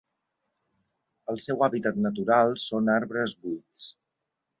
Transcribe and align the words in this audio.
El 1.33 1.37
seu 1.43 1.61
hàbitat 1.67 1.99
natural 2.05 2.55
són 2.63 2.89
arbres 2.95 3.37
buits. 3.45 3.85